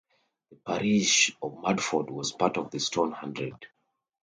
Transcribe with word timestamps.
The 0.49 0.55
parish 0.55 1.37
of 1.43 1.57
Mudford 1.59 2.09
was 2.09 2.31
part 2.31 2.57
of 2.57 2.71
the 2.71 2.79
Stone 2.79 3.11
Hundred. 3.11 3.67